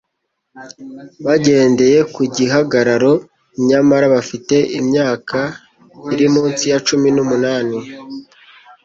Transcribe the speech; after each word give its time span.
bagendeye 1.25 1.99
ku 2.13 2.21
gihagararo 2.35 3.13
nyamara 3.67 4.05
bafite 4.15 4.55
imyaka 4.79 5.39
iri 6.13 6.27
munsi 6.35 6.63
ya 6.71 6.77
cumi 6.87 7.07
numunani 7.15 7.79